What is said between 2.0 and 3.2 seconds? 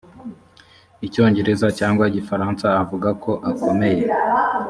igifaransa avuga